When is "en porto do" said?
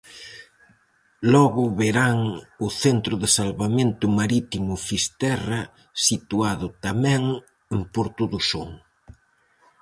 7.75-8.39